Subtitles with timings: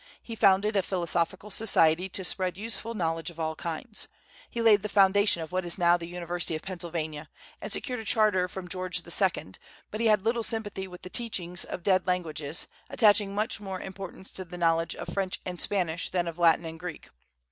[0.23, 4.07] He founded a philosophical society to spread useful knowledge of all kinds.
[4.49, 7.29] He laid the foundation of what is now the University of Pennsylvania,
[7.61, 9.45] and secured a charter from George II.;
[9.91, 14.31] but he had little sympathy with the teaching of dead languages, attaching much more importance
[14.31, 17.09] to the knowledge of French and Spanish than of Latin and Greek.